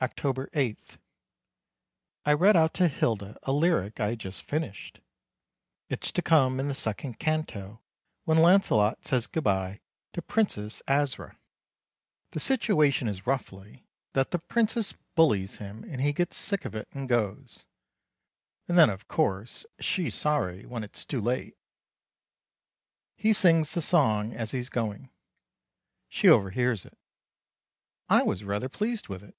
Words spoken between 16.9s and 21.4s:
and goes and then, of course, she's sorry, when it's too